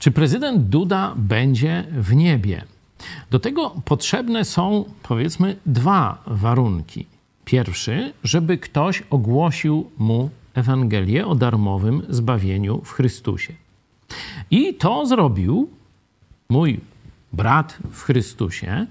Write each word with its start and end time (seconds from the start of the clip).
Czy 0.00 0.10
prezydent 0.10 0.62
Duda 0.62 1.14
będzie 1.16 1.84
w 1.92 2.14
niebie? 2.14 2.64
Do 3.30 3.38
tego 3.38 3.70
potrzebne 3.84 4.44
są, 4.44 4.84
powiedzmy, 5.02 5.56
dwa 5.66 6.22
warunki. 6.26 7.06
Pierwszy, 7.44 8.12
żeby 8.24 8.58
ktoś 8.58 9.02
ogłosił 9.10 9.90
mu 9.98 10.30
Ewangelię 10.54 11.26
o 11.26 11.34
darmowym 11.34 12.02
zbawieniu 12.08 12.80
w 12.84 12.90
Chrystusie. 12.90 13.52
I 14.50 14.74
to 14.74 15.06
zrobił 15.06 15.70
mój 16.48 16.80
brat 17.32 17.78
w 17.90 18.02
Chrystusie, 18.02 18.86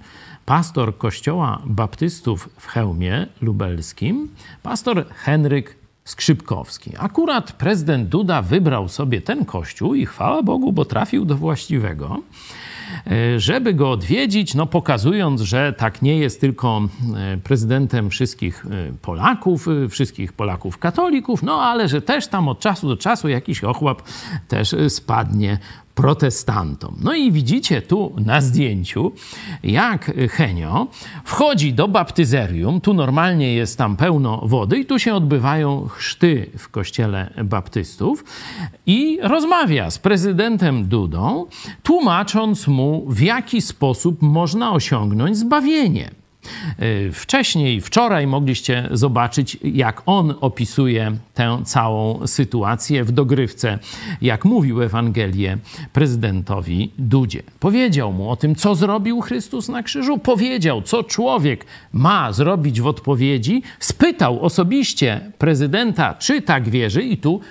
pastor 0.45 0.97
Kościoła 0.97 1.61
Baptystów 1.65 2.49
w 2.57 2.67
Chełmie 2.67 3.27
Lubelskim, 3.41 4.29
pastor 4.63 5.05
Henryk 5.09 5.78
Skrzypkowski. 6.09 6.91
Akurat 6.99 7.51
prezydent 7.51 8.09
Duda 8.09 8.41
wybrał 8.41 8.87
sobie 8.87 9.21
ten 9.21 9.45
kościół 9.45 9.95
i 9.95 10.05
chwała 10.05 10.43
Bogu, 10.43 10.71
bo 10.71 10.85
trafił 10.85 11.25
do 11.25 11.35
właściwego. 11.35 12.21
E, 13.07 13.39
żeby 13.39 13.73
go 13.73 13.91
odwiedzić, 13.91 14.55
no 14.55 14.65
pokazując, 14.65 15.41
że 15.41 15.73
tak 15.77 16.01
nie 16.01 16.17
jest 16.17 16.41
tylko 16.41 16.81
e, 17.15 17.37
prezydentem 17.37 18.09
wszystkich 18.09 18.65
e, 18.65 18.93
Polaków, 19.01 19.65
wszystkich 19.89 20.33
Polaków 20.33 20.77
katolików, 20.77 21.43
no 21.43 21.61
ale 21.61 21.87
że 21.87 22.01
też 22.01 22.27
tam 22.27 22.47
od 22.47 22.59
czasu 22.59 22.87
do 22.87 22.97
czasu 22.97 23.27
jakiś 23.27 23.63
ochłap 23.63 24.01
też 24.47 24.75
spadnie 24.89 25.59
protestantom. 26.01 26.95
No 27.01 27.13
i 27.13 27.31
widzicie 27.31 27.81
tu 27.81 28.13
na 28.25 28.41
zdjęciu, 28.41 29.11
jak 29.63 30.11
Henio 30.29 30.87
wchodzi 31.23 31.73
do 31.73 31.87
baptyzerium. 31.87 32.81
Tu 32.81 32.93
normalnie 32.93 33.53
jest 33.53 33.77
tam 33.77 33.97
pełno 33.97 34.41
wody 34.45 34.77
i 34.77 34.85
tu 34.85 34.99
się 34.99 35.13
odbywają 35.13 35.87
chrzty 35.87 36.49
w 36.57 36.69
kościele 36.69 37.33
baptystów 37.43 38.23
i 38.85 39.19
rozmawia 39.21 39.91
z 39.91 39.97
prezydentem 39.97 40.87
Dudą, 40.87 41.45
tłumacząc 41.83 42.67
mu, 42.67 43.05
w 43.07 43.21
jaki 43.21 43.61
sposób 43.61 44.21
można 44.21 44.71
osiągnąć 44.71 45.37
zbawienie. 45.37 46.11
Y, 46.81 47.11
wcześniej, 47.13 47.81
wczoraj 47.81 48.27
mogliście 48.27 48.89
zobaczyć, 48.91 49.57
jak 49.63 50.01
on 50.05 50.33
opisuje 50.41 51.11
tę 51.33 51.61
całą 51.65 52.27
sytuację 52.27 53.03
w 53.03 53.11
dogrywce, 53.11 53.79
jak 54.21 54.45
mówił 54.45 54.81
Ewangelię 54.81 55.57
prezydentowi 55.93 56.91
Dudzie. 56.97 57.43
Powiedział 57.59 58.13
mu 58.13 58.29
o 58.29 58.35
tym, 58.35 58.55
co 58.55 58.75
zrobił 58.75 59.21
Chrystus 59.21 59.69
na 59.69 59.83
krzyżu, 59.83 60.17
powiedział, 60.17 60.81
co 60.81 61.03
człowiek 61.03 61.65
ma 61.93 62.33
zrobić 62.33 62.81
w 62.81 62.87
odpowiedzi, 62.87 63.63
spytał 63.79 64.45
osobiście 64.45 65.31
prezydenta, 65.37 66.13
czy 66.13 66.41
tak 66.41 66.69
wierzy, 66.69 67.03
i 67.03 67.17
tu 67.17 67.41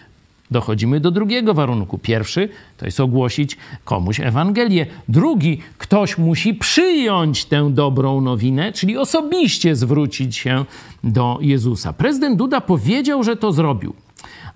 Dochodzimy 0.50 1.00
do 1.00 1.10
drugiego 1.10 1.54
warunku. 1.54 1.98
Pierwszy 1.98 2.48
to 2.76 2.86
jest 2.86 3.00
ogłosić 3.00 3.56
komuś 3.84 4.20
Ewangelię. 4.20 4.86
Drugi, 5.08 5.60
ktoś 5.78 6.18
musi 6.18 6.54
przyjąć 6.54 7.44
tę 7.44 7.70
dobrą 7.70 8.20
nowinę, 8.20 8.72
czyli 8.72 8.96
osobiście 8.96 9.76
zwrócić 9.76 10.36
się 10.36 10.64
do 11.04 11.38
Jezusa. 11.40 11.92
Prezydent 11.92 12.36
Duda 12.36 12.60
powiedział, 12.60 13.24
że 13.24 13.36
to 13.36 13.52
zrobił, 13.52 13.94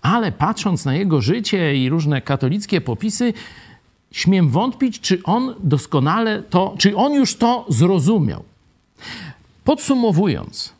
ale 0.02 0.32
patrząc 0.32 0.84
na 0.84 0.94
jego 0.94 1.20
życie 1.20 1.76
i 1.76 1.88
różne 1.88 2.22
katolickie 2.22 2.80
popisy, 2.80 3.32
śmiem 4.10 4.48
wątpić, 4.48 5.00
czy 5.00 5.22
on 5.24 5.54
doskonale 5.60 6.42
to, 6.42 6.74
czy 6.78 6.96
on 6.96 7.12
już 7.12 7.36
to 7.36 7.66
zrozumiał. 7.68 8.42
Podsumowując, 9.64 10.72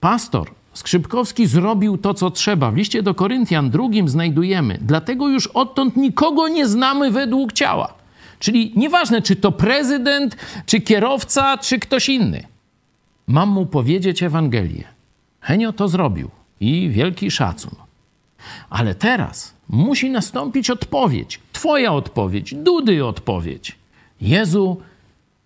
pastor 0.00 0.50
Skrzypkowski 0.72 1.46
zrobił 1.46 1.98
to, 1.98 2.14
co 2.14 2.30
trzeba. 2.30 2.70
W 2.70 2.76
liście 2.76 3.02
do 3.02 3.14
Koryntian 3.14 3.70
drugim 3.70 4.08
znajdujemy. 4.08 4.78
Dlatego 4.80 5.28
już 5.28 5.46
odtąd 5.46 5.96
nikogo 5.96 6.48
nie 6.48 6.68
znamy 6.68 7.10
według 7.10 7.52
ciała. 7.52 7.94
Czyli 8.38 8.72
nieważne, 8.76 9.22
czy 9.22 9.36
to 9.36 9.52
prezydent, 9.52 10.36
czy 10.66 10.80
kierowca, 10.80 11.58
czy 11.58 11.78
ktoś 11.78 12.08
inny. 12.08 12.46
Mam 13.26 13.48
mu 13.48 13.66
powiedzieć 13.66 14.22
Ewangelię. 14.22 14.84
Henio 15.40 15.72
to 15.72 15.88
zrobił 15.88 16.30
i 16.60 16.90
wielki 16.90 17.30
szacun. 17.30 17.74
Ale 18.70 18.94
teraz 18.94 19.54
musi 19.68 20.10
nastąpić 20.10 20.70
odpowiedź. 20.70 21.40
Twoja 21.52 21.92
odpowiedź, 21.92 22.54
Dudy 22.54 23.04
odpowiedź. 23.04 23.76
Jezu, 24.20 24.80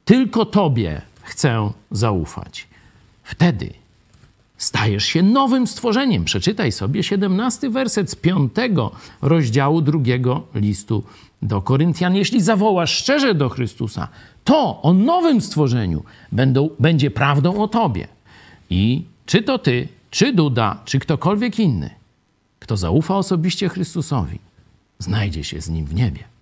tylko 0.05 0.45
Tobie 0.45 1.03
chcę 1.23 1.71
zaufać. 1.91 2.67
Wtedy 3.23 3.86
stajesz 4.59 5.05
się 5.05 5.23
nowym 5.23 5.67
stworzeniem. 5.67 6.25
Przeczytaj 6.25 6.73
sobie 6.73 7.03
17 7.03 7.71
werset 7.71 8.11
z 8.11 8.15
5 8.15 8.53
rozdziału 9.23 9.81
drugiego 9.81 10.43
listu 10.55 11.03
do 11.43 11.63
Koryntian. 11.63 12.17
Jeśli 12.17 12.41
zawołasz 12.41 12.91
szczerze 12.91 13.35
do 13.35 13.49
Chrystusa, 13.49 14.09
to 14.45 14.83
o 14.83 14.93
nowym 14.93 15.41
stworzeniu 15.41 16.03
będą, 16.33 16.71
będzie 16.79 17.11
prawdą 17.11 17.63
o 17.63 17.69
tobie. 17.69 18.09
I 18.71 19.05
czy 19.27 19.43
to 19.43 19.59
ty, 19.59 19.89
czy 20.11 20.33
Duda, 20.33 20.81
czy 20.85 20.99
ktokolwiek 20.99 21.59
inny, 21.59 21.91
kto 22.59 22.77
zaufa 22.77 23.17
osobiście 23.17 23.69
Chrystusowi, 23.69 24.39
znajdzie 24.99 25.45
się 25.45 25.61
z 25.61 25.69
nim 25.69 25.87
w 25.87 25.95
niebie. 25.95 26.36